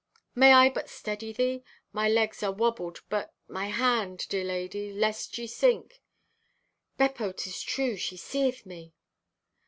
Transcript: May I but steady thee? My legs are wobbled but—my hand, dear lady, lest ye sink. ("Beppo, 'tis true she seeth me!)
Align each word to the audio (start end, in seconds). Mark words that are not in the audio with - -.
May 0.33 0.51
I 0.53 0.69
but 0.69 0.89
steady 0.89 1.31
thee? 1.31 1.63
My 1.93 2.09
legs 2.09 2.41
are 2.41 2.51
wobbled 2.51 3.03
but—my 3.07 3.67
hand, 3.67 4.27
dear 4.29 4.43
lady, 4.43 4.91
lest 4.91 5.37
ye 5.37 5.45
sink. 5.45 6.01
("Beppo, 6.97 7.31
'tis 7.31 7.61
true 7.61 7.95
she 7.95 8.17
seeth 8.17 8.65
me!) 8.65 8.95